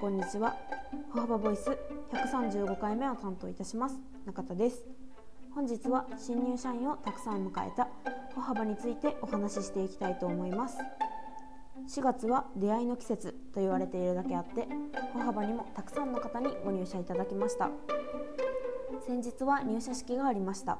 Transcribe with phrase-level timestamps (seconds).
[0.00, 0.54] こんにちは。
[1.10, 1.70] 歩幅ボイス
[2.12, 3.96] 135回目を担当いたします。
[4.26, 4.84] 中田です。
[5.54, 7.88] 本日は新入社員をたくさん迎えた
[8.34, 10.76] 歩幅についてお話ししていきたいと思います。
[11.88, 14.68] 4月は出会いの季節と言われているだけあって
[15.14, 17.70] 歩幅にもたくさんの方にご入社いただきました。
[19.06, 20.78] 先日は入社式がありました。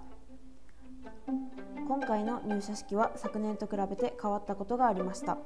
[1.89, 5.39] 今回の入社式は昨年と比べて変わったことがありました。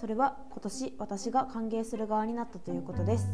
[0.00, 3.28] それは今年私が歓迎する側になったということです。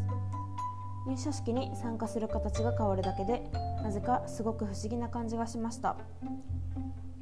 [1.06, 3.48] 入社式に参加する形が変わるだけで
[3.84, 5.96] なぜかすごく不思議な感じがしました。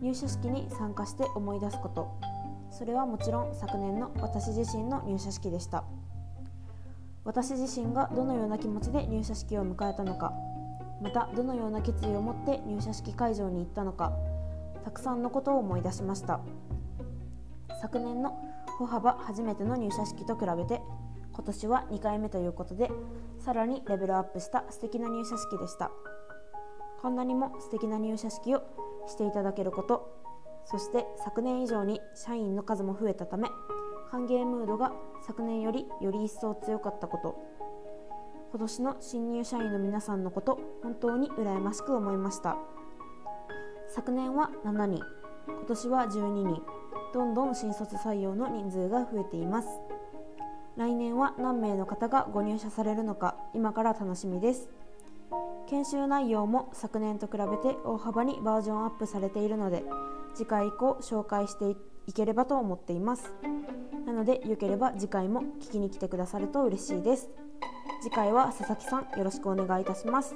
[0.00, 2.18] 入社式に参加して思い出すこと。
[2.70, 5.84] それはもちろん昨年の私自身の入社式でした。
[7.24, 10.32] 私自身がどのような気持ちで入社式を迎えたのか。
[11.02, 14.14] またどのような決意を持って入社式会場に行ったのか。
[14.86, 16.40] たくさんのことを思い出しました。
[17.82, 20.82] 昨年の歩幅初めての入社式と比べて
[21.32, 22.90] 今年は2回目ということで
[23.38, 25.90] さらにレベルアップした素敵な入社式でした。
[27.00, 28.62] こんなにも素敵な入社式を
[29.06, 30.10] していただけること
[30.64, 33.48] そして昨年以上に社員の数も増えたため
[34.10, 34.92] 歓迎ムードが
[35.26, 37.54] 昨年よりより一層強かったこと。
[38.52, 42.56] 今年の新入社員の皆さんのこと本当に羨ましく思いました。
[43.88, 45.02] 昨年は7人
[45.48, 46.83] 今年は12人。
[47.14, 49.68] どんどん新卒採用の人数が増えています。
[50.76, 54.68] 来年は何名の方がご入社されるのか今から楽しみです。
[55.68, 59.84] 研修内容も昨年と比べて大幅にバージョンアップされているので
[60.34, 61.76] 次回以降紹介して
[62.08, 63.32] いければと思っています。
[64.06, 67.30] なのでよければ次回も聞きに来てくださると嬉しいです。
[68.02, 70.34] 次回は佐々木さんよろしくお願いいたします。